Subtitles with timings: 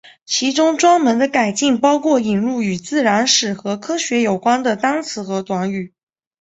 [0.25, 5.93] 其中专门的改进包括引入与自然史和科学有关的单词和短语。